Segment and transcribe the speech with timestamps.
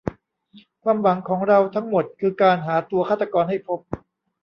[0.83, 3.79] ความหวังของเราทั้งหมดคือการหาตัวฆาตรกรให้พบ